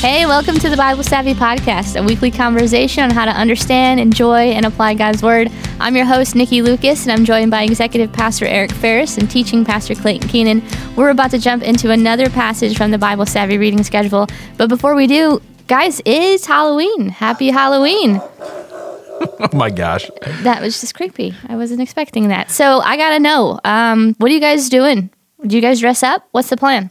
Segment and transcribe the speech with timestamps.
[0.00, 4.52] Hey, welcome to the Bible Savvy Podcast, a weekly conversation on how to understand, enjoy,
[4.52, 5.52] and apply God's Word.
[5.78, 9.62] I'm your host, Nikki Lucas, and I'm joined by Executive Pastor Eric Ferris and Teaching
[9.62, 10.62] Pastor Clayton Keenan.
[10.96, 14.26] We're about to jump into another passage from the Bible Savvy reading schedule.
[14.56, 17.10] But before we do, guys, it's Halloween.
[17.10, 18.22] Happy Halloween.
[18.22, 20.10] Oh my gosh.
[20.42, 21.34] That was just creepy.
[21.46, 22.50] I wasn't expecting that.
[22.50, 25.10] So I got to know um, what are you guys doing?
[25.46, 26.26] Do you guys dress up?
[26.30, 26.90] What's the plan?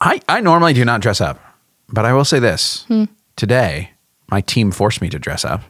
[0.00, 1.38] I, I normally do not dress up,
[1.92, 2.86] but I will say this.
[3.36, 3.90] Today,
[4.30, 5.62] my team forced me to dress up.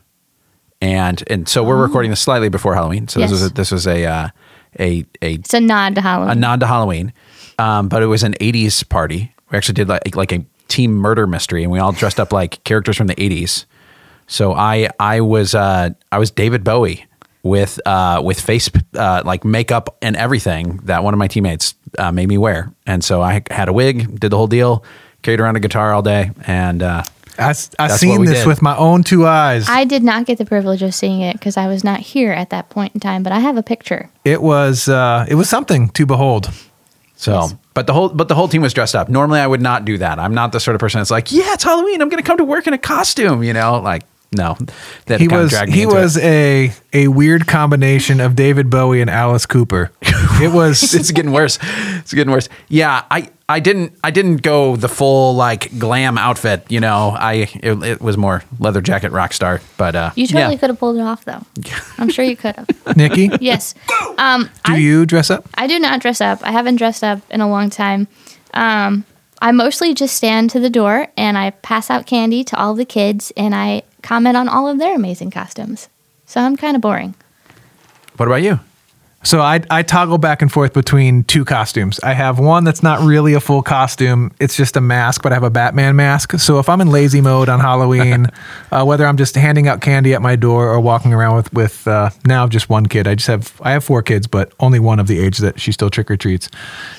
[0.80, 3.06] And and so we're recording this slightly before Halloween.
[3.08, 4.28] So this was a, this was a uh,
[4.78, 6.30] a a It's a nod to Halloween.
[6.30, 7.12] a nod to Halloween.
[7.58, 9.34] Um, but it was an 80s party.
[9.50, 12.64] We actually did like like a team murder mystery and we all dressed up like
[12.64, 13.66] characters from the 80s.
[14.26, 17.04] So I I was uh, I was David Bowie
[17.42, 22.10] with uh, with face uh, like makeup and everything that one of my teammates uh,
[22.10, 22.72] made me wear.
[22.86, 24.82] And so I had a wig, did the whole deal,
[25.22, 27.02] carried around a guitar all day and uh,
[27.38, 28.46] I, I seen this did.
[28.46, 29.66] with my own two eyes.
[29.68, 32.50] I did not get the privilege of seeing it because I was not here at
[32.50, 34.10] that point in time, but I have a picture.
[34.24, 36.50] it was uh, it was something to behold.
[37.16, 37.54] So, Yes.
[37.74, 39.08] but the whole but the whole team was dressed up.
[39.10, 40.18] Normally, I would not do that.
[40.18, 42.00] I'm not the sort of person that's like, yeah, it's Halloween.
[42.00, 43.42] I'm going to come to work in a costume.
[43.42, 44.56] You know, like no.
[45.06, 46.00] That He was he into it.
[46.00, 49.90] was a a weird combination of David Bowie and Alice Cooper.
[50.42, 51.58] It was it's getting worse.
[51.98, 52.48] It's getting worse.
[52.68, 56.64] Yeah, I I didn't I didn't go the full like glam outfit.
[56.70, 59.60] You know, I it, it was more leather jacket rock star.
[59.76, 60.58] But uh, You totally yeah.
[60.60, 61.42] could have pulled it off, though.
[61.98, 62.68] I'm sure you could have.
[62.96, 63.28] Nikki.
[63.40, 63.74] Yes.
[64.16, 65.46] Um, Do I, you dress up?
[65.56, 66.40] I do not dress up.
[66.42, 68.08] I haven't dressed up in a long time.
[68.54, 69.04] Um,
[69.42, 72.84] I mostly just stand to the door and I pass out candy to all the
[72.84, 75.88] kids and I comment on all of their amazing costumes.
[76.26, 77.14] So I'm kind of boring.
[78.16, 78.60] What about you?
[79.22, 82.00] So I I toggle back and forth between two costumes.
[82.00, 85.34] I have one that's not really a full costume; it's just a mask, but I
[85.34, 86.38] have a Batman mask.
[86.38, 88.28] So if I'm in lazy mode on Halloween,
[88.72, 91.86] uh, whether I'm just handing out candy at my door or walking around with with
[91.86, 94.98] uh, now just one kid, I just have I have four kids, but only one
[94.98, 96.48] of the age that she still trick or treats.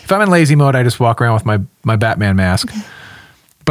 [0.04, 2.72] If I'm in lazy mode, I just walk around with my my Batman mask.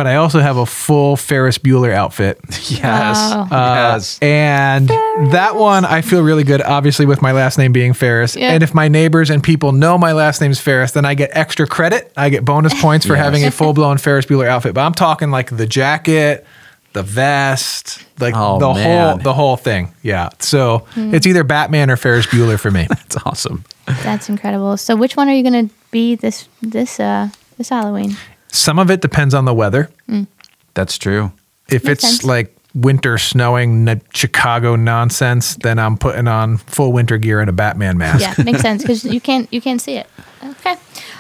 [0.01, 2.41] But I also have a full Ferris Bueller outfit.
[2.71, 3.43] Yes, Wow.
[3.51, 4.19] Uh, yes.
[4.23, 8.35] And that one I feel really good, obviously, with my last name being Ferris.
[8.35, 8.53] Yeah.
[8.53, 11.67] And if my neighbors and people know my last name's Ferris, then I get extra
[11.67, 12.11] credit.
[12.17, 13.25] I get bonus points for Yes.
[13.25, 14.73] having a full blown Ferris Bueller outfit.
[14.73, 16.47] But I'm talking like the jacket,
[16.95, 19.09] the vest, like Oh, the man.
[19.11, 19.93] whole the whole thing.
[20.03, 20.31] Yeah.
[20.39, 22.87] So it's either Batman or Ferris Bueller for me.
[22.89, 23.65] That's awesome.
[24.03, 24.79] That's incredible.
[24.79, 27.29] So which one are you going to be this this uh
[27.59, 28.17] this Halloween?
[28.53, 29.91] Some of it depends on the weather.
[30.09, 30.27] Mm.
[30.75, 31.33] That's true.
[31.69, 32.25] If Makes it's sense.
[32.25, 37.53] like winter snowing n- Chicago nonsense, then I'm putting on full winter gear and a
[37.53, 38.21] Batman mask.
[38.39, 40.09] Yeah, makes sense because you can't you can't see it.
[40.43, 40.75] Okay.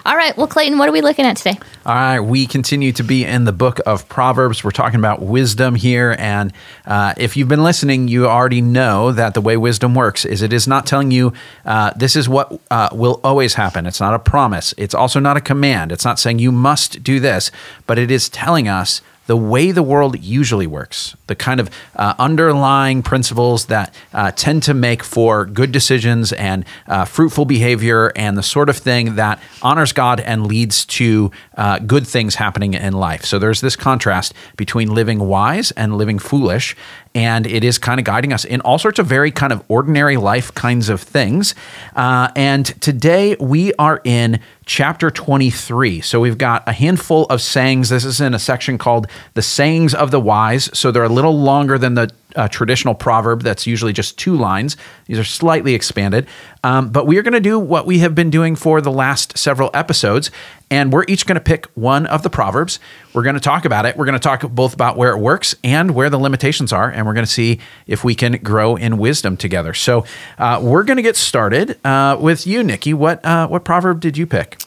[0.06, 0.34] All right.
[0.34, 1.58] Well, Clayton, what are we looking at today?
[1.84, 4.64] All right, we continue to be in the book of Proverbs.
[4.64, 6.16] We're talking about wisdom here.
[6.18, 6.54] And
[6.86, 10.54] uh, if you've been listening, you already know that the way wisdom works is it
[10.54, 11.34] is not telling you
[11.66, 13.86] uh, this is what uh, will always happen.
[13.86, 14.72] It's not a promise.
[14.78, 15.92] It's also not a command.
[15.92, 17.50] It's not saying you must do this,
[17.86, 22.14] but it is telling us the way the world usually works, the kind of uh,
[22.18, 28.36] underlying principles that uh, tend to make for good decisions and uh, fruitful behavior and
[28.36, 32.92] the sort of thing that honors God and leads to uh, good things happening in
[32.92, 33.24] life.
[33.24, 36.74] So there's this contrast between living wise and living foolish.
[37.14, 40.16] And it is kind of guiding us in all sorts of very kind of ordinary
[40.16, 41.54] life kinds of things.
[41.96, 46.00] Uh, and today we are in chapter 23.
[46.02, 47.88] So we've got a handful of sayings.
[47.88, 50.70] This is in a section called the sayings of the wise.
[50.78, 54.76] So they're a little longer than the uh, traditional proverb that's usually just two lines.
[55.06, 56.26] These are slightly expanded.
[56.62, 59.38] Um, but we are going to do what we have been doing for the last
[59.38, 60.30] several episodes.
[60.70, 62.78] And we're each going to pick one of the proverbs.
[63.12, 63.96] We're going to talk about it.
[63.96, 66.88] We're going to talk both about where it works and where the limitations are.
[66.88, 69.74] And we're going to see if we can grow in wisdom together.
[69.74, 70.04] So
[70.38, 72.94] uh, we're going to get started uh, with you, Nikki.
[72.94, 74.60] What, uh, what proverb did you pick?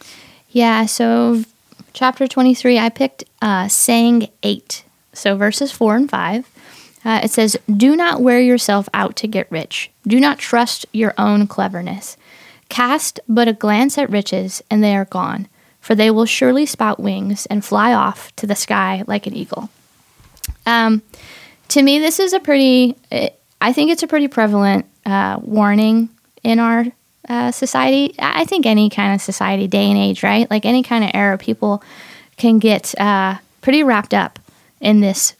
[0.49, 0.85] Yeah.
[0.87, 1.43] So
[1.93, 4.83] chapter twenty three, I picked uh, saying eight.
[5.13, 6.49] So verses four and five.
[7.05, 9.91] Uh, it says, "Do not wear yourself out to get rich.
[10.07, 12.17] Do not trust your own cleverness.
[12.69, 15.47] Cast but a glance at riches, and they are gone,
[15.81, 19.69] for they will surely spout wings and fly off to the sky like an eagle."
[20.65, 21.01] Um,
[21.69, 22.95] to me, this is a pretty.
[23.61, 26.09] I think it's a pretty prevalent uh, warning
[26.43, 26.85] in our
[27.27, 28.15] uh, society.
[28.19, 30.49] I I think any kind of society, day and age, right?
[30.49, 31.83] Like any kind of era, people
[32.37, 34.39] can get uh, pretty wrapped up
[34.81, 35.33] in this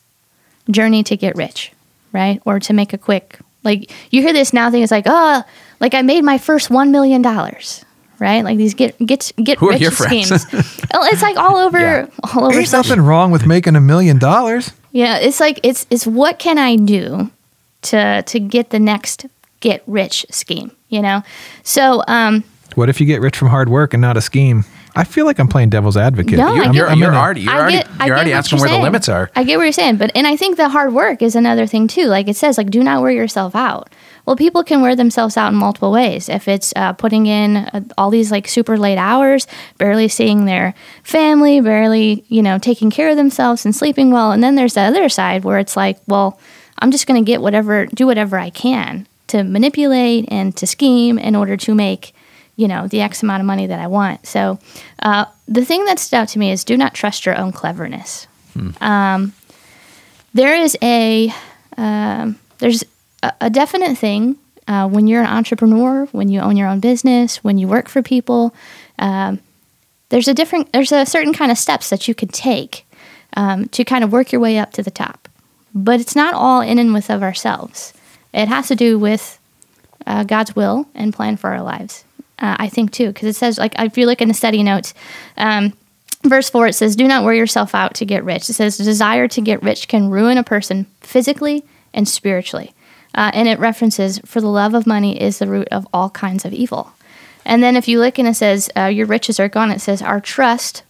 [0.69, 1.71] journey to get rich,
[2.11, 2.41] right?
[2.45, 3.39] Or to make a quick.
[3.63, 5.43] Like you hear this now thing, it's like, oh,
[5.79, 7.83] like I made my first one million dollars,
[8.19, 8.43] right?
[8.43, 10.29] Like these get get get Who rich schemes.
[10.93, 12.07] well, it's like all over Yeah.
[12.33, 14.71] all over There's social nothing wrong with making a million dollars.
[14.91, 17.31] Yeah, it's like it's it's what can I do
[17.83, 19.25] to to get the next
[19.61, 21.23] get rich scheme, you know?
[21.63, 22.43] So, um
[22.75, 24.65] What if you get rich from hard work and not a scheme?
[24.95, 26.37] I feel like I'm playing devil's advocate.
[26.37, 28.33] No, I You're, get you're, you're already you're I already get, I you're get already
[28.33, 28.83] asking you're where the saying.
[28.83, 29.31] limits are.
[29.35, 31.87] I get what you're saying, but and I think the hard work is another thing
[31.87, 32.05] too.
[32.05, 33.89] Like it says, like do not wear yourself out.
[34.25, 36.29] Well, people can wear themselves out in multiple ways.
[36.29, 39.47] If it's uh, putting in uh, all these like super late hours,
[39.77, 44.43] barely seeing their family, barely you know taking care of themselves and sleeping well, and
[44.43, 46.39] then there's the other side where it's like, well,
[46.79, 51.17] I'm just going to get whatever, do whatever I can to manipulate and to scheme
[51.17, 52.13] in order to make
[52.55, 54.25] you know the x amount of money that i want.
[54.25, 54.59] So
[54.99, 58.27] uh, the thing that stood out to me is do not trust your own cleverness.
[58.81, 59.33] Um,
[60.33, 61.33] there is a
[61.77, 62.83] um, there's
[63.23, 67.43] a, a definite thing uh, when you're an entrepreneur when you own your own business
[67.43, 68.53] when you work for people
[68.99, 69.39] um,
[70.13, 72.85] there's a different there's a certain kind of steps that you can take
[73.35, 75.27] um, to kind of work your way up to the top.
[75.73, 77.93] But it's not all in and with of ourselves.
[78.31, 79.39] It has to do with
[80.05, 82.03] uh, God's will and plan for our lives.
[82.43, 84.93] Uh, I think too, because it says like if you look in the study notes,
[85.37, 85.71] um,
[86.23, 89.29] verse four it says, "Do not wear yourself out to get rich." It says, "Desire
[89.29, 91.63] to get rich can ruin a person physically
[91.93, 92.73] and spiritually,"
[93.15, 96.43] uh, and it references, "For the love of money is the root of all kinds
[96.43, 96.91] of evil."
[97.45, 100.01] And then if you look and it says, uh, "Your riches are gone," it says,
[100.01, 100.83] "Our trust."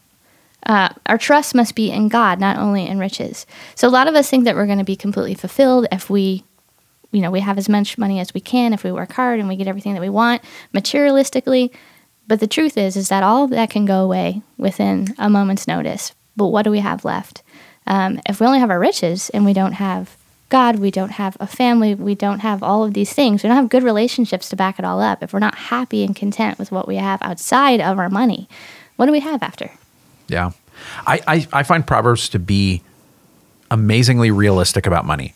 [0.65, 3.45] Uh, our trust must be in God, not only in riches.
[3.75, 6.45] So a lot of us think that we're going to be completely fulfilled if we
[7.13, 9.47] you know, we have as much money as we can if we work hard and
[9.47, 10.41] we get everything that we want
[10.73, 11.73] materialistically.
[12.27, 15.67] But the truth is, is that all of that can go away within a moment's
[15.67, 16.13] notice.
[16.35, 17.43] But what do we have left?
[17.85, 20.17] Um, if we only have our riches and we don't have
[20.49, 23.57] God, we don't have a family, we don't have all of these things, we don't
[23.57, 25.23] have good relationships to back it all up.
[25.23, 28.47] If we're not happy and content with what we have outside of our money,
[28.95, 29.71] what do we have after?
[30.27, 30.51] Yeah.
[31.05, 32.81] I, I, I find Proverbs to be
[33.71, 35.33] amazingly realistic about money.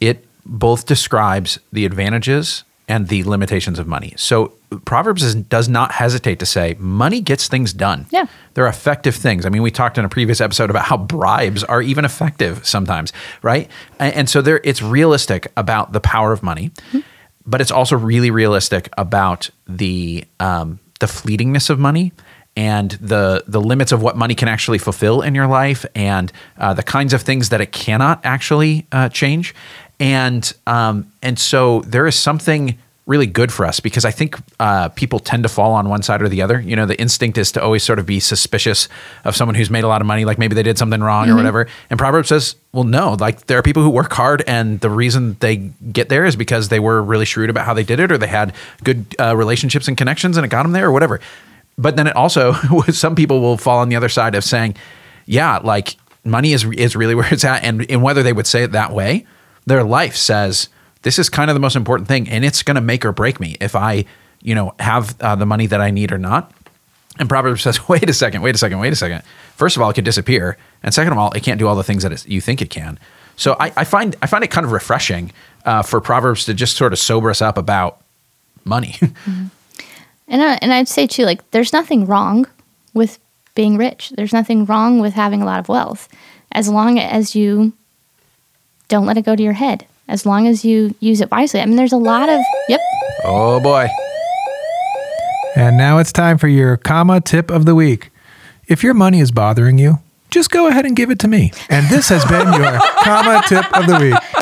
[0.00, 4.12] It both describes the advantages and the limitations of money.
[4.16, 4.52] So
[4.84, 8.06] Proverbs is, does not hesitate to say money gets things done.
[8.10, 8.26] Yeah.
[8.54, 9.46] They're effective things.
[9.46, 13.12] I mean, we talked in a previous episode about how bribes are even effective sometimes,
[13.42, 13.70] right?
[14.00, 16.72] And, and so there it's realistic about the power of money,
[17.46, 22.12] but it's also really realistic about the um, the fleetingness of money
[22.56, 26.74] and the the limits of what money can actually fulfill in your life and uh,
[26.74, 29.54] the kinds of things that it cannot actually uh, change
[30.00, 32.78] and um, and so there is something
[33.10, 36.22] really good for us because I think uh, people tend to fall on one side
[36.22, 36.60] or the other.
[36.60, 38.88] You know, the instinct is to always sort of be suspicious
[39.24, 41.34] of someone who's made a lot of money, like maybe they did something wrong or
[41.34, 41.66] whatever.
[41.90, 45.36] And Proverbs says, well, no, like there are people who work hard, and the reason
[45.40, 48.18] they get there is because they were really shrewd about how they did it, or
[48.18, 48.54] they had
[48.84, 51.20] good uh, relationships and connections, and it got them there, or whatever.
[51.76, 52.52] But then it also,
[52.92, 54.76] some people will fall on the other side of saying,
[55.26, 58.62] yeah, like money is is really where it's at, and and whether they would say
[58.62, 59.26] it that way,
[59.66, 60.68] their life says
[61.02, 63.40] this is kind of the most important thing, and it's going to make or break
[63.40, 64.04] me if I,
[64.42, 66.52] you know, have uh, the money that I need or not.
[67.18, 69.22] And Proverbs says, wait a second, wait a second, wait a second.
[69.56, 71.84] First of all, it could disappear, and second of all, it can't do all the
[71.84, 72.98] things that you think it can.
[73.36, 75.32] So I, I find I find it kind of refreshing
[75.64, 78.00] uh, for Proverbs to just sort of sober us up about
[78.64, 78.96] money.
[80.30, 82.46] And I, and I'd say too, like there's nothing wrong
[82.94, 83.18] with
[83.56, 84.10] being rich.
[84.10, 86.08] There's nothing wrong with having a lot of wealth,
[86.52, 87.72] as long as you
[88.90, 89.86] don't let it go to your head.
[90.08, 91.60] As long as you use it wisely.
[91.60, 92.80] I mean, there's a lot of yep.
[93.24, 93.88] oh boy.
[95.56, 98.10] And now it's time for your comma tip of the week.
[98.66, 101.52] If your money is bothering you, just go ahead and give it to me.
[101.68, 104.40] And this has been your comma tip of the week.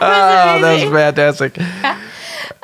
[0.00, 1.56] Oh, that was fantastic.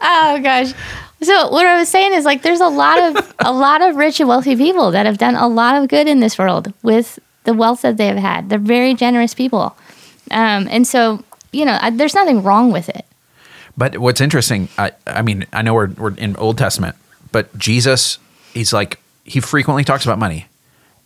[0.02, 0.72] Oh gosh.
[1.20, 4.18] So what I was saying is like there's a lot of a lot of rich
[4.18, 7.54] and wealthy people that have done a lot of good in this world with the
[7.54, 8.48] wealth that they've had.
[8.48, 9.76] They're very generous people,
[10.30, 13.04] um, and so you know I, there's nothing wrong with it.
[13.76, 16.96] But what's interesting, I, I mean, I know we're, we're in Old Testament,
[17.32, 18.18] but Jesus,
[18.52, 20.46] he's like, he frequently talks about money.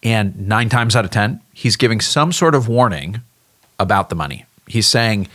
[0.03, 3.21] And nine times out of 10, he's giving some sort of warning
[3.79, 4.45] about the money.
[4.67, 5.29] He's saying,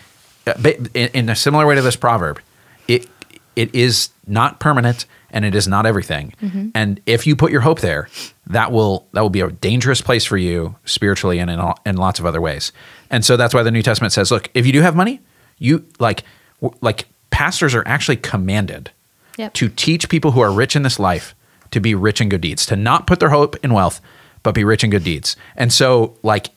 [0.45, 0.53] uh,
[0.93, 2.39] in a similar way to this proverb,
[2.87, 3.07] it,
[3.55, 6.33] it is not permanent and it is not everything.
[6.41, 6.69] Mm-hmm.
[6.75, 8.07] And if you put your hope there,
[8.47, 11.97] that will that will be a dangerous place for you spiritually and in, all, in
[11.97, 12.71] lots of other ways.
[13.09, 15.19] And so that's why the New Testament says, look, if you do have money,
[15.57, 16.23] you like
[16.61, 18.91] w- like pastors are actually commanded
[19.37, 19.53] Yep.
[19.53, 21.33] to teach people who are rich in this life
[21.71, 24.01] to be rich in good deeds, to not put their hope in wealth,
[24.43, 25.37] but be rich in good deeds.
[25.55, 26.49] And so, like,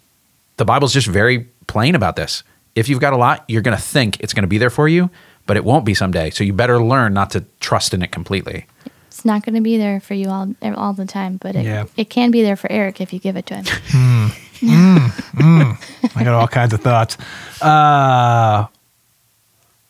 [0.56, 2.42] the Bible's just very plain about this.
[2.74, 4.88] If you've got a lot, you're going to think it's going to be there for
[4.88, 5.10] you,
[5.46, 6.30] but it won't be someday.
[6.30, 8.66] So you better learn not to trust in it completely.
[9.08, 11.84] It's not going to be there for you all all the time, but it, Yeah.
[11.96, 13.64] it can be there for Eric if you give it to him.
[14.62, 14.68] Hmm.
[14.68, 14.96] Hmm.
[15.40, 15.72] Hmm.
[16.16, 17.16] I got all kinds of thoughts.
[17.60, 18.66] Uh,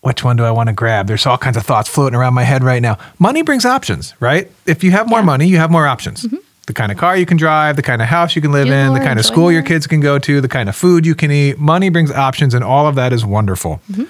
[0.00, 1.06] which one do I want to grab?
[1.06, 2.96] There's all kinds of thoughts floating around my head right now.
[3.18, 4.50] Money brings options, right?
[4.66, 5.24] If you have more Yeah.
[5.26, 6.22] money, you have more options.
[6.24, 6.36] Mm-hmm.
[6.66, 8.72] The kind of car you can drive, the kind of house you can live Do
[8.72, 11.04] in, the kind of enjoy school your kids can go to, the kind of food
[11.04, 11.58] you can eat.
[11.58, 13.80] Money brings options, and all of that is wonderful.
[13.90, 14.04] Mm-hmm.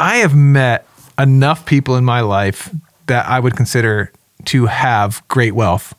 [0.00, 0.86] I have met
[1.18, 2.74] enough people in my life
[3.06, 4.10] that I would consider
[4.46, 5.94] to have great wealth.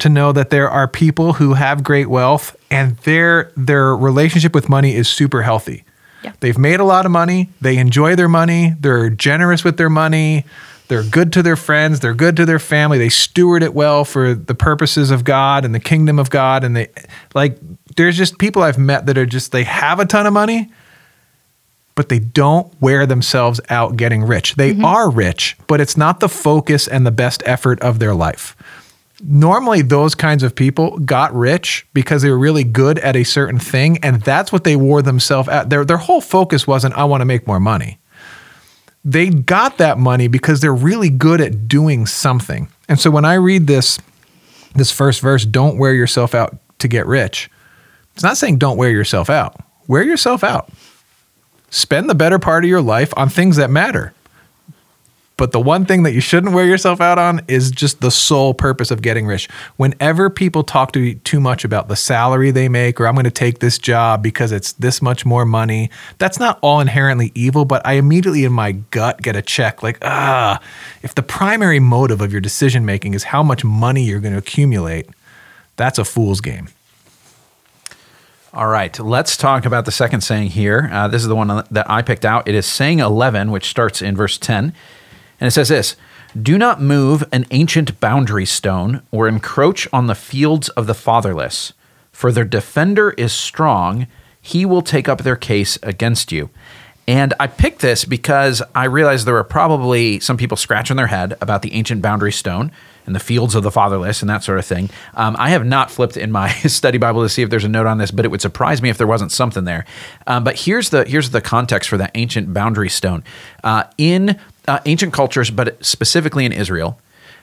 [0.00, 4.68] To know that there are people who have great wealth and their their relationship with
[4.68, 5.82] money is super healthy.
[6.22, 6.34] Yeah.
[6.38, 10.44] They've made a lot of money, they enjoy their money, they're generous with their money,
[10.86, 14.34] they're good to their friends, they're good to their family, they steward it well for
[14.34, 16.62] the purposes of God and the kingdom of God.
[16.62, 16.90] And they
[17.34, 17.58] like
[17.96, 20.70] there's just people I've met that are just they have a ton of money
[21.96, 24.54] but they don't wear themselves out getting rich.
[24.54, 24.84] They mm-hmm.
[24.84, 28.54] are rich, but it's not the focus and the best effort of their life.
[29.24, 33.58] Normally, those kinds of people got rich because they were really good at a certain
[33.58, 35.70] thing, and that's what they wore themselves out.
[35.70, 37.98] Their, their whole focus wasn't, I want to make more money.
[39.02, 42.68] They got that money because they're really good at doing something.
[42.90, 43.98] And so when I read this,
[44.74, 47.50] this first verse, don't wear yourself out to get rich,
[48.12, 49.56] it's not saying don't wear yourself out.
[49.86, 50.70] Wear yourself out
[51.70, 54.12] spend the better part of your life on things that matter.
[55.38, 58.54] But the one thing that you shouldn't wear yourself out on is just the sole
[58.54, 59.48] purpose of getting rich.
[59.76, 63.24] Whenever people talk to you too much about the salary they make, or I'm going
[63.24, 67.66] to take this job because it's this much more money, that's not all inherently evil,
[67.66, 70.58] but I immediately in my gut get a check like, ah,
[71.02, 74.38] if the primary motive of your decision making is how much money you're going to
[74.38, 75.06] accumulate,
[75.76, 76.68] that's a fool's game.
[78.56, 80.88] All right, let's talk about the second saying here.
[80.90, 82.48] Uh, this is the one that I picked out.
[82.48, 84.72] It is saying 11, which starts in verse 10.
[85.38, 85.94] And it says this
[86.40, 91.74] Do not move an ancient boundary stone or encroach on the fields of the fatherless,
[92.12, 94.06] for their defender is strong.
[94.40, 96.48] He will take up their case against you.
[97.08, 101.36] And I picked this because I realized there were probably some people scratching their head
[101.40, 102.72] about the ancient boundary stone
[103.06, 104.90] and the fields of the fatherless and that sort of thing.
[105.14, 107.86] Um, I have not flipped in my study Bible to see if there's a note
[107.86, 109.84] on this, but it would surprise me if there wasn't something there.
[110.26, 113.22] Um, but here's the here's the context for that ancient boundary stone
[113.62, 116.98] uh, in uh, ancient cultures, but specifically in Israel.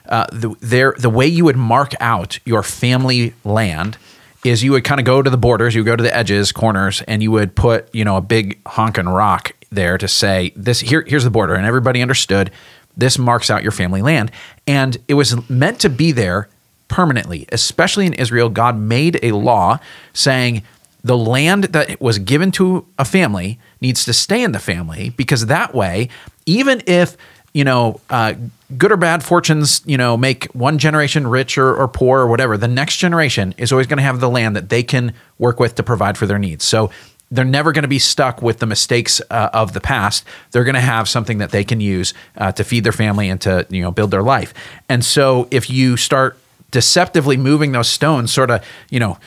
[0.06, 3.96] Uh, the, there, the way you would mark out your family land
[4.44, 6.52] is you would kind of go to the borders, you would go to the edges,
[6.52, 10.80] corners, and you would put, you know, a big honkin' rock there to say this
[10.80, 12.50] here here's the border and everybody understood
[12.96, 14.30] this marks out your family land.
[14.66, 16.48] And it was meant to be there
[16.88, 18.48] permanently, especially in Israel.
[18.48, 19.78] God made a law
[20.12, 20.62] saying
[21.02, 25.46] the land that was given to a family needs to stay in the family because
[25.46, 26.08] that way,
[26.46, 27.16] even if
[27.54, 28.34] you know, uh,
[28.76, 32.58] good or bad fortunes, you know, make one generation rich or, or poor or whatever,
[32.58, 35.76] the next generation is always going to have the land that they can work with
[35.76, 36.64] to provide for their needs.
[36.64, 36.90] So
[37.30, 40.24] they're never going to be stuck with the mistakes uh, of the past.
[40.50, 43.40] They're going to have something that they can use uh, to feed their family and
[43.42, 44.52] to you know build their life.
[44.88, 46.38] And so if you start
[46.70, 49.18] deceptively moving those stones, sort of you know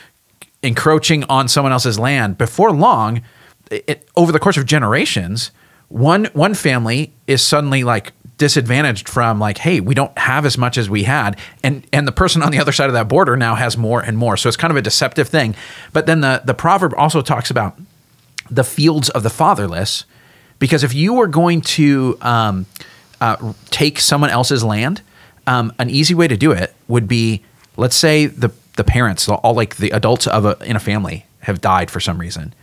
[0.63, 3.21] encroaching on someone else's land, before long,
[3.71, 5.51] it, over the course of generations,
[5.89, 10.77] one one family is suddenly like disadvantaged from like hey we don't have as much
[10.77, 13.55] as we had and and the person on the other side of that border now
[13.55, 14.37] has more and more.
[14.37, 15.55] So it's kind of a deceptive thing.
[15.93, 17.79] But then the the proverb also talks about
[18.49, 20.05] the fields of the fatherless
[20.59, 22.65] because if you were going to um,
[23.19, 25.01] uh, take someone else's land
[25.47, 27.43] um, an easy way to do it would be
[27.75, 31.59] let's say the the parents all like the adults of a in a family have
[31.61, 32.53] died for some reason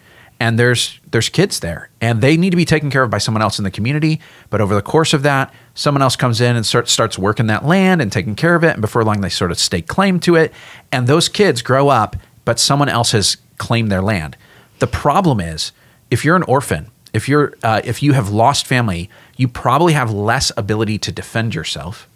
[0.40, 1.90] and there's there's kids there.
[2.00, 4.20] And they need to be taken care of by someone else in the community.
[4.50, 7.64] But over the course of that someone else comes in and start, starts working that
[7.64, 8.72] land and taking care of it.
[8.72, 10.52] And before long they sort of stake claim to it.
[10.92, 14.36] And those kids grow up but someone else has claimed their land.
[14.80, 15.72] The problem is
[16.10, 20.10] if you're an orphan if you're uh, if you have lost family you probably have
[20.10, 22.08] less ability to defend yourself.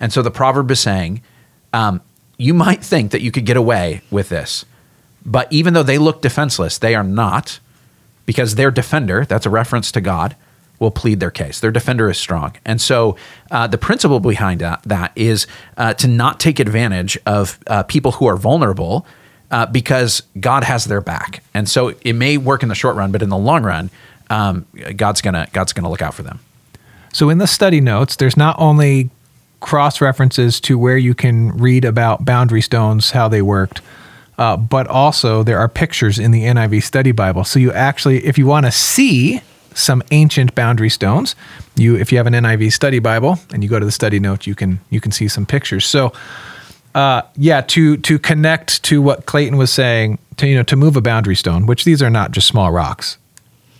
[0.00, 1.22] And so the proverb is saying
[1.72, 2.00] um,
[2.36, 4.64] you might think that you could get away with this
[5.24, 7.60] but even though they look defenseless, they are not,
[8.26, 10.36] because their defender, that's a reference to God,
[10.78, 11.60] will plead their case.
[11.60, 12.56] Their defender is strong.
[12.64, 13.16] And so
[13.50, 18.12] uh, the principle behind that, that is uh, to not take advantage of uh, people
[18.12, 19.06] who are vulnerable
[19.50, 21.42] uh, because God has their back.
[21.54, 23.90] And so it may work in the short run, but in the long run,
[24.30, 24.66] um,
[24.96, 26.40] God's gonna God's gonna look out for them.
[27.12, 29.10] So in the study notes, there's not only
[29.60, 33.80] cross references to where you can read about boundary stones, how they worked,
[34.38, 37.44] uh, but also there are pictures in the NIV Study Bible.
[37.44, 39.40] So you actually, if you want to see
[39.74, 41.36] some ancient boundary stones.
[41.76, 44.46] You, if you have an NIV study Bible and you go to the study notes,
[44.46, 45.84] you can you can see some pictures.
[45.84, 46.12] So,
[46.94, 50.96] uh, yeah, to to connect to what Clayton was saying, to you know, to move
[50.96, 53.18] a boundary stone, which these are not just small rocks,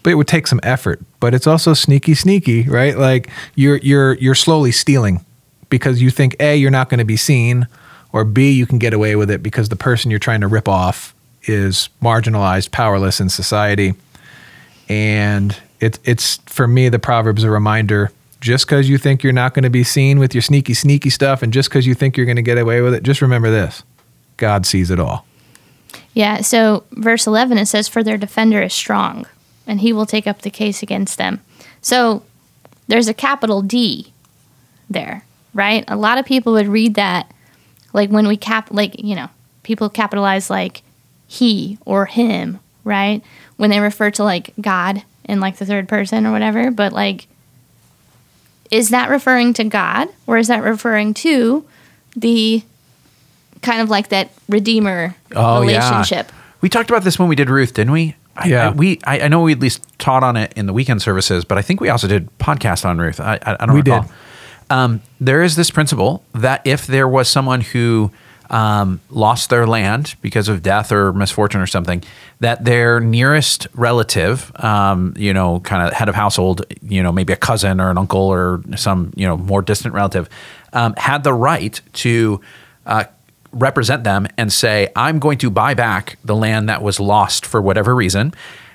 [0.02, 1.00] but it would take some effort.
[1.20, 2.99] But it's also sneaky, sneaky, right?
[2.99, 5.25] Like you're you're you're slowly stealing
[5.70, 7.66] because you think a you're not going to be seen,
[8.14, 10.68] or b you can get away with it because the person you're trying to rip
[10.68, 13.92] off is marginalized, powerless in society,
[14.88, 18.11] and it's it's for me the proverb's a reminder.
[18.40, 21.42] Just because you think you're not going to be seen with your sneaky, sneaky stuff,
[21.42, 23.83] and just because you think you're going to get away with it, just remember this:
[24.37, 25.26] God sees it all.
[26.12, 29.26] Yeah, so verse 11 it says, For their defender is strong,
[29.66, 31.40] and he will take up the case against them.
[31.80, 32.23] So
[32.87, 34.12] there's a capital D
[34.88, 35.85] there, right?
[35.88, 37.34] A lot of people would read that
[37.94, 39.30] like when we cap, like, you know,
[39.62, 40.82] people capitalize like
[41.26, 43.22] he or him, right?
[43.56, 46.70] When they refer to like God in like the third person or whatever.
[46.70, 47.26] But like,
[48.70, 51.64] is that referring to God or is that referring to
[52.16, 52.62] the
[53.62, 56.28] kind of like that redeemer oh, relationship?
[56.28, 56.34] Yeah.
[56.60, 58.16] We talked about this when we did Ruth, didn't we?
[58.36, 58.68] I, Yeah.
[58.68, 61.44] I, we I, I know we at least taught on it in the weekend services,
[61.44, 63.20] but I think we also did podcast on Ruth.
[63.20, 63.74] I, I, I don't know.
[63.74, 64.02] We recall.
[64.02, 64.10] did.
[64.71, 68.11] Um, there is this principle that if there was someone who
[68.50, 72.02] um, lost their land because of death or misfortune or something,
[72.40, 77.33] that their nearest relative, um, you know, kind of head of household, you know, maybe
[77.33, 80.28] a cousin or an uncle or some, you know, more distant relative,
[80.73, 82.40] um, had the right to
[82.87, 83.04] uh,
[83.52, 87.62] represent them and say, I'm going to buy back the land that was lost for
[87.62, 88.35] whatever reason.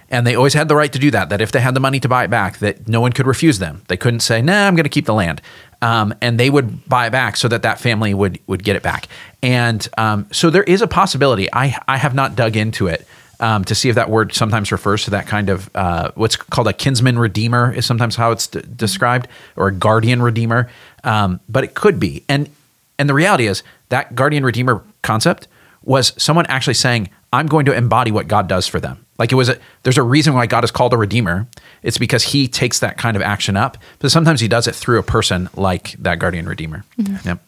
[0.09, 1.99] And they always had the right to do that, that if they had the money
[1.99, 3.83] to buy it back, that no one could refuse them.
[3.87, 5.41] They couldn't say, nah, I'm going to keep the land.
[5.81, 8.83] Um, and they would buy it back so that that family would, would get it
[8.83, 9.07] back.
[9.41, 11.47] And um, so there is a possibility.
[11.53, 13.07] I, I have not dug into it
[13.39, 16.67] um, to see if that word sometimes refers to that kind of uh, what's called
[16.67, 20.69] a kinsman redeemer is sometimes how it's d- described, or a guardian redeemer.
[21.03, 22.23] Um, but it could be.
[22.27, 22.49] And
[22.97, 25.47] and the reality is that guardian redeemer concept
[25.83, 29.05] was someone actually saying, I'm going to embody what God does for them.
[29.19, 31.45] Like it was a, there's a reason why God is called a redeemer.
[31.83, 34.97] It's because he takes that kind of action up, but sometimes he does it through
[34.97, 36.85] a person like that guardian redeemer.
[36.97, 37.27] Mm-hmm.
[37.27, 37.39] Yep.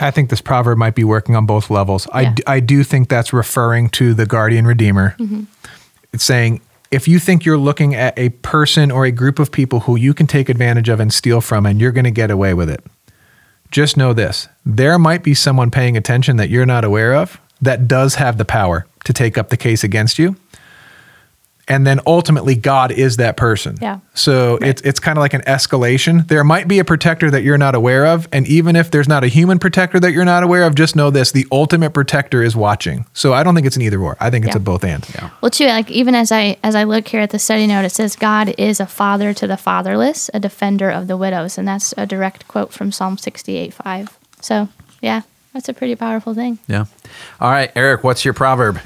[0.00, 2.06] I think this proverb might be working on both levels.
[2.12, 2.34] I, Yeah.
[2.34, 5.14] d- I do think that's referring to the guardian redeemer.
[5.18, 5.42] Mm-hmm.
[6.12, 6.60] It's saying
[6.90, 10.14] if you think you're looking at a person or a group of people who you
[10.14, 12.82] can take advantage of and steal from, and you're going to get away with it,
[13.70, 17.86] just know this there might be someone paying attention that you're not aware of that
[17.86, 20.36] does have the power to take up the case against you.
[21.68, 23.76] And then ultimately, God is that person.
[23.80, 24.00] Yeah.
[24.14, 26.26] So it's it's kind of like an escalation.
[26.26, 29.22] There might be a protector that you're not aware of, and even if there's not
[29.22, 32.56] a human protector that you're not aware of, just know this: the ultimate protector is
[32.56, 33.04] watching.
[33.12, 34.16] So I don't think it's an either or.
[34.18, 34.62] I think it's Yeah.
[34.62, 35.06] a both and.
[35.42, 37.92] Well, too, like even as I as I look here at the study note, it
[37.92, 41.92] says God is a father to the fatherless, a defender of the widows, and that's
[41.96, 44.18] a direct quote from Psalm sixty eight five.
[44.40, 44.68] So
[45.02, 45.22] yeah,
[45.58, 46.56] that's a pretty powerful thing.
[46.68, 46.84] Yeah.
[47.40, 48.78] All right, Eric, what's your proverb?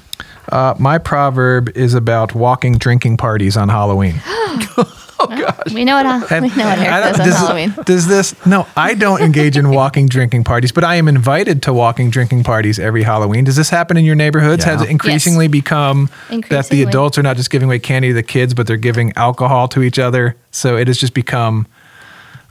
[0.51, 4.23] Uh, my proverb is about walking drinking parties on Halloween.
[5.25, 5.73] Oh gosh.
[5.73, 7.75] We know what we know what Eric don't- does on does, Halloween.
[7.85, 8.45] does this?
[8.45, 12.43] No, I don't engage in walking drinking parties, but I am invited to walking drinking
[12.43, 13.45] parties every Halloween.
[13.45, 14.65] Does this happen in your neighborhoods?
[14.65, 16.11] Has it increasingly become
[16.49, 19.13] that the adults are not just giving away candy to the kids, but they're giving
[19.15, 20.35] alcohol to each other?
[20.51, 21.69] So it has just become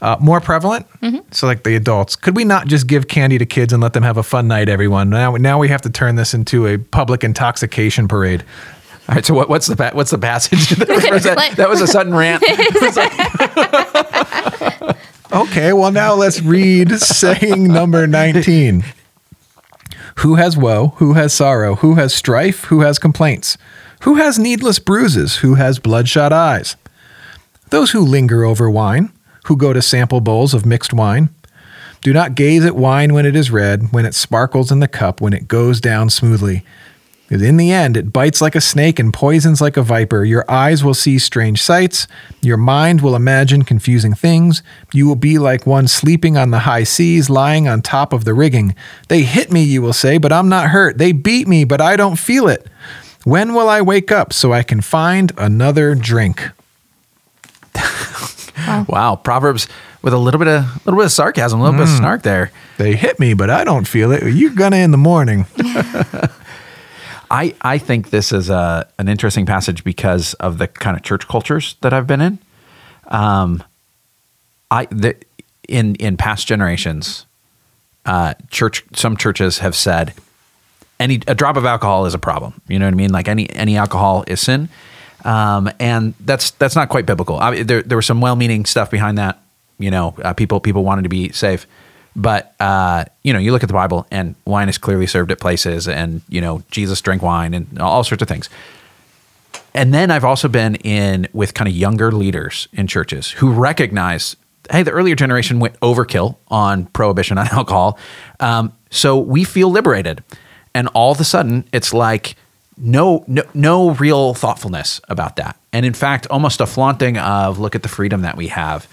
[0.02, 0.88] uh, more prevalent.
[1.02, 1.20] Mm-hmm.
[1.32, 4.04] So like the adults, could we not just give candy to kids and let them
[4.04, 4.70] have a fun night?
[4.70, 8.44] Everyone now, now we have to turn this into a public intoxication parade.
[9.10, 10.70] All right, so what, what's the pa- what's the passage?
[10.78, 12.44] that, was that, that was a sudden rant.
[15.34, 18.84] Okay, well, now let's read saying number 19.
[20.18, 20.90] Who has woe?
[20.98, 21.76] Who has sorrow?
[21.76, 22.66] Who has strife?
[22.66, 23.58] Who has complaints?
[24.02, 25.38] Who has needless bruises?
[25.38, 26.76] Who has bloodshot eyes?
[27.70, 29.14] Those who linger over wine,
[29.46, 31.30] who go to sample bowls of mixed wine.
[32.02, 35.22] Do not gaze at wine when it is red, when it sparkles in the cup,
[35.22, 36.64] when it goes down smoothly.
[37.30, 40.26] In the end, it bites like a snake and poisons like a viper.
[40.26, 42.06] Your eyes will see strange sights.
[42.42, 44.62] Your mind will imagine confusing things.
[44.92, 48.34] You will be like one sleeping on the high seas, lying on top of the
[48.34, 48.76] rigging.
[49.08, 50.98] They hit me, you will say, but I'm not hurt.
[50.98, 52.68] They beat me, but I don't feel it.
[53.24, 56.50] When will I wake up so I can find another drink?
[58.88, 59.68] wow, proverbs
[60.02, 62.24] with a little bit of a little bit of sarcasm, a little bit of snark
[62.24, 62.52] there.
[62.78, 64.24] They hit me, but I don't feel it.
[64.34, 65.46] You're gonna in the morning.
[67.32, 71.30] I, I think this is a, an interesting passage because of the kind of church
[71.30, 72.40] cultures that I've been in.
[73.08, 73.64] Um,
[74.70, 75.16] I the,
[75.68, 77.26] in in past generations,
[78.06, 80.14] uh, church some churches have said
[81.00, 82.62] any a drop of alcohol is a problem.
[82.68, 83.12] You know what I mean?
[83.12, 84.68] Like any any alcohol is sin.
[85.26, 87.38] Um, and that's that's not quite biblical.
[87.38, 89.42] I, there there was some well-meaning stuff behind that.
[89.78, 91.66] You know, uh, people people wanted to be safe,
[92.16, 95.40] but uh, you know, you look at the Bible, and wine is clearly served at
[95.40, 98.50] places, and you know, Jesus drank wine, and all sorts of things.
[99.74, 104.36] And then I've also been in with kind of younger leaders in churches who recognize,
[104.70, 107.98] hey, the earlier generation went overkill on prohibition on alcohol,
[108.40, 110.24] um, so we feel liberated,
[110.76, 112.36] and all of a sudden it's like
[112.78, 115.58] no, no, no real thoughtfulness about that.
[115.74, 118.88] And in fact, almost a flaunting of look at the freedom that we have.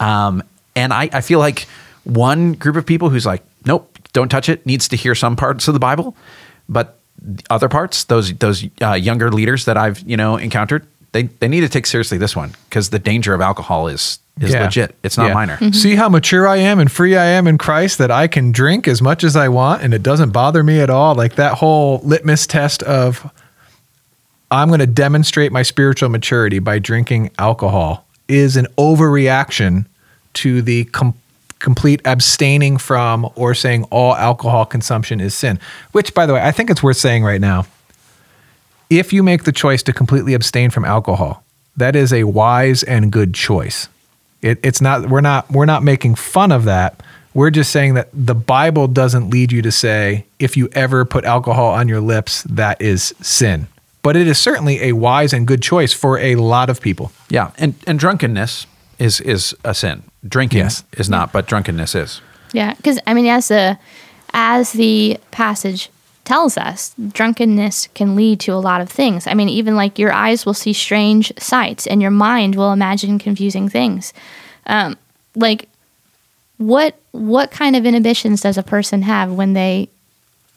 [0.00, 0.42] Um,
[0.76, 1.66] and I, I feel like
[2.04, 5.68] one group of people who's like, nope, don't touch it, needs to hear some parts
[5.68, 6.16] of the Bible,
[6.68, 6.98] but
[7.48, 11.62] other parts, those those uh, younger leaders that I've you know encountered, they they need
[11.62, 14.64] to take seriously this one because the danger of alcohol is is Yeah.
[14.64, 14.94] legit.
[15.02, 15.34] It's not Yeah.
[15.34, 15.56] minor.
[15.56, 15.70] Mm-hmm.
[15.72, 18.86] See how mature I am and free I am in Christ that I can drink
[18.88, 21.14] as much as I want and it doesn't bother me at all.
[21.14, 23.30] Like that whole litmus test of
[24.50, 29.86] I'm going to demonstrate my spiritual maturity by drinking alcohol is an overreaction
[30.34, 31.14] to the com-
[31.60, 35.58] complete abstaining from or saying all alcohol consumption is sin.
[35.92, 37.66] Which, by the way, I think it's worth saying right now.
[38.98, 41.42] If you make the choice to completely abstain from alcohol,
[41.76, 43.88] that is a wise and good choice.
[44.42, 47.02] It, it's not we're not we're not making fun of that.
[47.32, 51.24] We're just saying that the Bible doesn't lead you to say if you ever put
[51.24, 53.66] alcohol on your lips that is sin.
[54.02, 57.10] But it is certainly a wise and good choice for a lot of people.
[57.30, 58.66] Yeah, and and drunkenness
[58.98, 60.02] is is a sin.
[60.28, 60.84] Drinking Yes.
[60.92, 62.20] is not, but drunkenness is.
[62.52, 63.78] Yeah, because I mean, as the
[64.32, 65.90] as the passage
[66.24, 69.26] tells us, drunkenness can lead to a lot of things.
[69.26, 73.18] I mean, even like your eyes will see strange sights, and your mind will imagine
[73.18, 74.12] confusing things.
[74.66, 74.96] Um,
[75.34, 75.68] like,
[76.56, 79.88] what what kind of inhibitions does a person have when they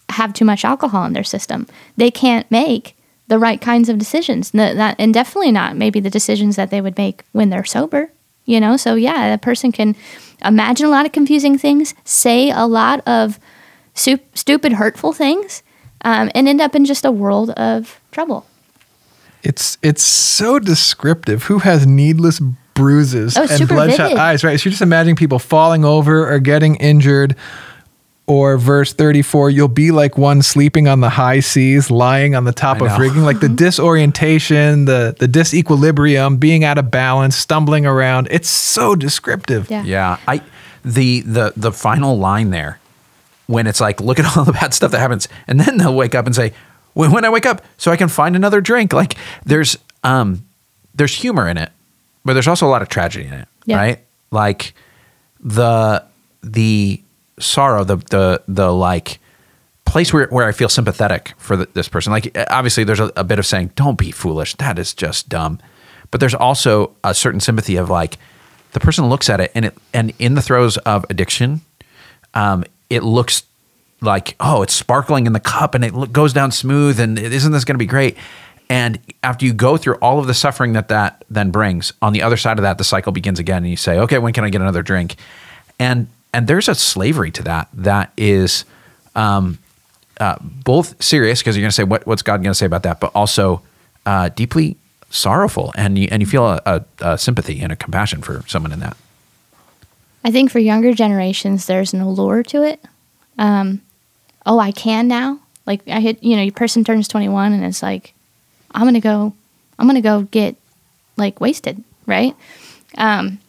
[0.09, 1.67] have too much alcohol in their system?
[1.97, 2.95] They can't make
[3.27, 7.23] the right kinds of decisions, and definitely not maybe the decisions that they would make
[7.33, 8.09] when they're sober.
[8.45, 9.95] You know, so yeah, a person can
[10.45, 13.37] imagine a lot of confusing things, say a lot of
[13.97, 15.63] su- stupid, hurtful things,
[16.05, 18.45] um, and end up in just a world of trouble.
[19.43, 21.43] It's it's so descriptive.
[21.43, 22.39] Who has needless
[22.73, 24.17] bruises Oh, and bloodshot vivid.
[24.17, 24.43] eyes?
[24.43, 24.59] Right.
[24.59, 27.35] So you're just imagining people falling over or getting injured.
[28.29, 32.51] Or verse 34, you'll be like one sleeping on the high seas, lying on the
[32.51, 33.21] top of rigging.
[33.21, 38.27] Like the disorientation, the the disequilibrium, being out of balance, stumbling around.
[38.29, 39.69] It's so descriptive.
[39.69, 39.83] Yeah.
[39.83, 40.41] Yeah, I
[40.83, 42.79] the the the final line there
[43.47, 46.15] when it's like look at all the bad stuff that happens and then they'll wake
[46.15, 46.53] up and say
[46.93, 50.43] when, when I wake up so I can find another drink like there's um
[50.95, 51.71] there's humor in it
[52.25, 53.77] but there's also a lot of tragedy in it Yeah.
[53.77, 53.99] right
[54.31, 54.73] like
[55.39, 56.03] the
[56.43, 57.01] the
[57.39, 59.19] sorrow the the the like
[59.85, 62.11] place where, where I feel sympathetic for the, this person.
[62.11, 64.53] Like obviously there's a, a bit of saying, don't be foolish.
[64.55, 65.59] That is just dumb.
[66.11, 68.17] But there's also a certain sympathy of like
[68.73, 71.61] the person looks at it and it, and in the throes of addiction,
[72.33, 73.43] um, it looks
[74.01, 76.99] like, oh, it's sparkling in the cup and it goes down smooth.
[76.99, 78.17] And isn't this going to be great?
[78.69, 82.21] And after you go through all of the suffering that that then brings, on the
[82.21, 84.49] other side of that, the cycle begins again, and you say, "Okay, when can I
[84.49, 85.15] get another drink?"
[85.79, 88.65] And and there's a slavery to that that is
[89.15, 89.57] um,
[90.19, 92.83] uh, both serious because you're going to say, "What what's God going to say about
[92.83, 93.61] that?" But also
[94.05, 94.75] uh, deeply
[95.09, 98.73] sorrowful, and you and you feel a, a, a sympathy and a compassion for someone
[98.73, 98.97] in that.
[100.27, 102.83] I think for younger generations, there's an allure to it.
[103.37, 103.81] Um,
[104.45, 105.39] oh, I can now.
[105.65, 108.13] Like I hit, you know, your person turns 21 and it's like,
[108.71, 109.33] I'm gonna go,
[109.79, 110.57] I'm gonna go get
[111.15, 112.35] like wasted, right?
[112.97, 113.39] Um,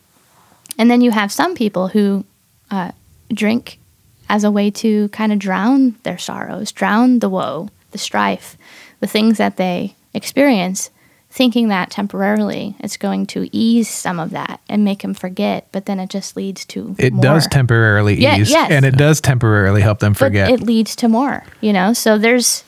[0.78, 2.24] and then you have some people who
[2.70, 2.92] uh,
[3.34, 3.80] drink
[4.28, 8.56] as a way to kind of drown their sorrows, drown the woe, the strife,
[9.00, 10.90] the things that they experience,
[11.30, 15.84] thinking that temporarily it's going to ease some of that and make them forget, but
[15.86, 17.22] then it just leads to It more.
[17.22, 18.70] does temporarily Yeah, ease, yes.
[18.70, 20.50] and it does temporarily help them but forget.
[20.50, 21.92] it leads to more, you know.
[21.92, 22.64] So there's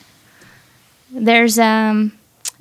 [1.10, 2.12] there's um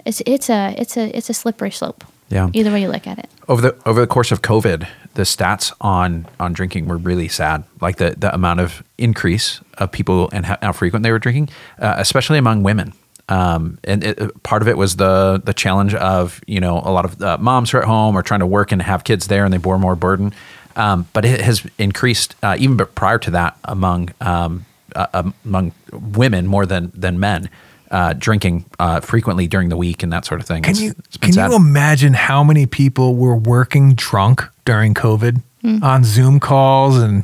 [0.06, 2.04] it's it's a it's a it's a slippery slope.
[2.30, 2.50] Yeah.
[2.54, 3.28] Either way you look at it.
[3.48, 7.64] over the over the course of COVID, the stats on on drinking were really sad.
[7.82, 11.50] Like the the amount of increase of people and how, how frequent they were drinking,
[11.80, 12.94] uh, especially among women.
[13.30, 17.06] Um, and it, part of it was the the challenge of you know a lot
[17.06, 19.46] of uh, moms who are at home or trying to work and have kids there,
[19.46, 20.34] and they bore more burden.
[20.76, 24.66] Um, but it has increased uh, even prior to that among um,
[24.96, 27.50] uh, among women more than than men.
[27.92, 30.62] Uh, drinking uh, frequently during the week and that sort of thing.
[30.62, 31.50] Can It's- you it's can sad.
[31.50, 35.42] you imagine how many people were working drunk during COVID
[35.82, 37.24] on Zoom calls and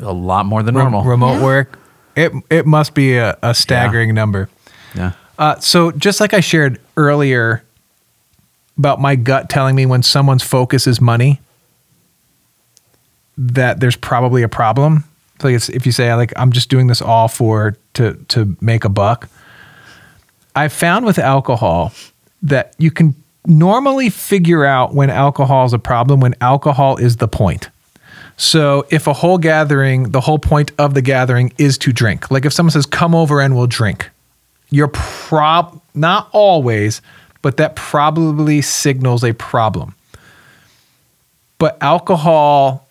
[0.00, 1.04] a lot more than re- normal.
[1.04, 1.44] remote Yeah.
[1.44, 1.78] work?
[2.16, 4.48] It it must be a, a staggering number.
[4.94, 5.12] yeah.
[5.38, 7.62] Uh, so just like I shared earlier,
[8.78, 11.40] about my gut telling me when someone's focus is money
[13.36, 15.04] that there's probably a problem.
[15.42, 18.88] Like if you say like I'm just doing this all for to to make a
[18.88, 19.28] buck.
[20.56, 21.92] I found with alcohol
[22.42, 23.14] that you can
[23.46, 27.68] normally figure out when alcohol is a problem when alcohol is the point.
[28.36, 32.30] So if a whole gathering, the whole point of the gathering is to drink.
[32.30, 34.10] Like if someone says, "Come over and we'll drink,"
[34.70, 37.00] you're prob not always,
[37.42, 39.94] but that probably signals a problem.
[41.58, 42.88] But alcohol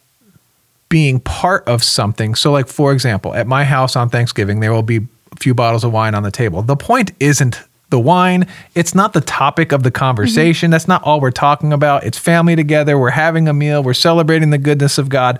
[0.89, 2.35] being part of something.
[2.35, 5.83] So, like for example, at my house on Thanksgiving, there will be a few bottles
[5.83, 6.61] of wine on the table.
[6.61, 8.47] The point isn't the wine.
[8.75, 10.67] It's not the topic of the conversation.
[10.67, 10.71] Mm-hmm.
[10.71, 12.03] That's not all we're talking about.
[12.03, 12.97] It's family together.
[12.97, 13.81] We're having a meal.
[13.83, 15.39] We're celebrating the goodness of God.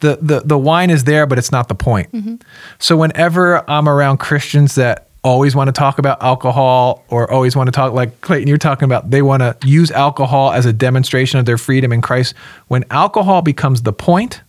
[0.00, 2.12] The, the, the wine is there, but it's not the point.
[2.12, 2.36] Mm-hmm.
[2.78, 7.66] So, whenever I'm around Christians that always want to talk about alcohol or always want
[7.66, 11.40] to talk, like Clayton, you're talking about, they want to use alcohol as a demonstration
[11.40, 12.34] of their freedom in Christ.
[12.68, 14.42] When alcohol becomes the point,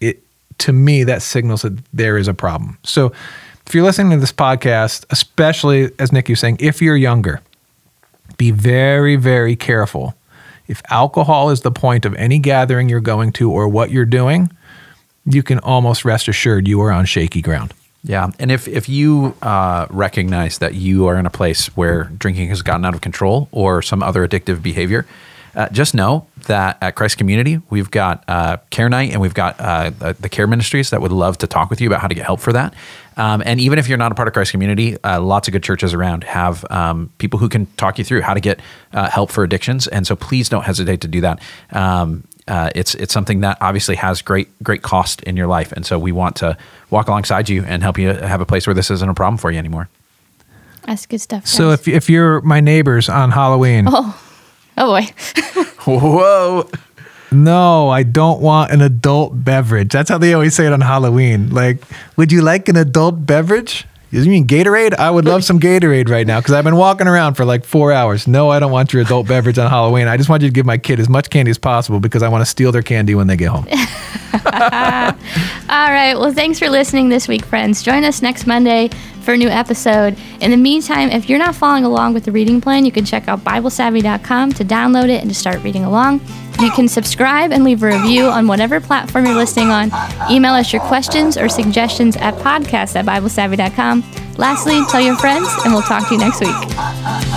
[0.00, 0.22] it
[0.58, 2.78] to me that signals that there is a problem.
[2.84, 3.12] So
[3.66, 7.40] if you're listening to this podcast, especially as Nick was saying, if you're younger,
[8.36, 10.14] be very, very careful.
[10.68, 14.50] If alcohol is the point of any gathering you're going to or what you're doing,
[15.24, 17.72] you can almost rest assured you are on shaky ground.
[18.06, 22.50] Yeah, and if if you uh, recognize that you are in a place where drinking
[22.50, 25.06] has gotten out of control or some other addictive behavior,
[25.56, 29.58] uh, just know that at Christ Community we've got uh, Care Night and we've got
[29.58, 32.26] uh, the, Care Ministries that would love to talk with you about how to get
[32.26, 32.74] help for that.
[33.16, 35.62] Um, and even if you're not a part of Christ Community, uh, lots of good
[35.62, 38.60] churches around have um, people who can talk you through how to get
[38.92, 39.86] uh, help for addictions.
[39.86, 41.40] And so please don't hesitate to do that.
[41.70, 45.86] Um, uh, it's it's something that obviously has great great cost in your life, and
[45.86, 46.58] so we want to
[46.94, 49.50] walk alongside you and help you have a place where this isn't a problem for
[49.50, 49.88] you anymore.
[50.86, 51.46] That's good stuff.
[51.46, 54.20] So if, if you're my neighbors on Halloween, oh,
[54.78, 56.70] oh boy, Whoa!
[57.32, 59.90] no, I don't want an adult beverage.
[59.90, 61.50] That's how they always say it on Halloween.
[61.50, 61.82] Like,
[62.16, 63.86] would you like an adult beverage?
[64.10, 64.94] You mean Gatorade?
[64.94, 67.90] I would love some Gatorade right now because I've been walking around for like four
[67.92, 68.28] hours.
[68.28, 70.06] No, I don't want your adult beverage on Halloween.
[70.06, 72.28] I just want you to give my kid as much candy as possible because I
[72.28, 73.66] want to steal their candy when they get home.
[75.68, 76.14] All right.
[76.14, 77.82] Well, thanks for listening this week, friends.
[77.82, 78.90] Join us next Monday
[79.22, 80.16] for a new episode.
[80.40, 83.28] In the meantime, if you're not following along with the reading plan, you can check
[83.28, 86.20] out BibleSavvy.com to download it and to start reading along.
[86.60, 89.90] You can subscribe and leave a review on whatever platform you're listening on.
[90.30, 94.04] Email us your questions or suggestions at podcast at BibleSavvy.com.
[94.36, 97.33] Lastly, tell your friends, and we'll talk to you next week.